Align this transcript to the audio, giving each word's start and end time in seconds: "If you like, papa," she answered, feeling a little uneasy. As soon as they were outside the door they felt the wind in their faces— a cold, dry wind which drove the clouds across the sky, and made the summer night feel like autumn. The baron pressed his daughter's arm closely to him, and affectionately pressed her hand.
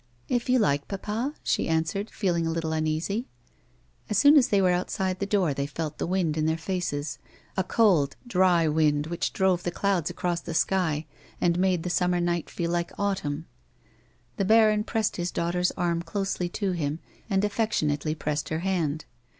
"If 0.37 0.49
you 0.49 0.57
like, 0.57 0.87
papa," 0.87 1.35
she 1.43 1.67
answered, 1.69 2.09
feeling 2.09 2.47
a 2.47 2.49
little 2.51 2.73
uneasy. 2.73 3.27
As 4.09 4.17
soon 4.17 4.35
as 4.35 4.47
they 4.47 4.59
were 4.59 4.71
outside 4.71 5.19
the 5.19 5.27
door 5.27 5.53
they 5.53 5.67
felt 5.67 5.99
the 5.99 6.07
wind 6.07 6.37
in 6.37 6.47
their 6.47 6.57
faces— 6.57 7.19
a 7.55 7.63
cold, 7.63 8.15
dry 8.25 8.67
wind 8.67 9.05
which 9.05 9.31
drove 9.31 9.61
the 9.61 9.69
clouds 9.69 10.09
across 10.09 10.41
the 10.41 10.55
sky, 10.55 11.05
and 11.39 11.59
made 11.59 11.83
the 11.83 11.89
summer 11.91 12.19
night 12.19 12.49
feel 12.49 12.71
like 12.71 12.91
autumn. 12.97 13.45
The 14.37 14.45
baron 14.45 14.85
pressed 14.85 15.17
his 15.17 15.29
daughter's 15.29 15.69
arm 15.77 16.01
closely 16.01 16.49
to 16.49 16.71
him, 16.71 16.97
and 17.29 17.45
affectionately 17.45 18.15
pressed 18.15 18.49
her 18.49 18.61
hand. 18.61 19.05